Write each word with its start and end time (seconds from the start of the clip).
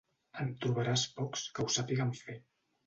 En 0.43 0.47
trobaràs 0.63 1.05
pocs 1.21 1.47
que 1.59 1.67
ho 1.67 1.71
sàpiguen 1.79 2.19
fer. 2.25 2.43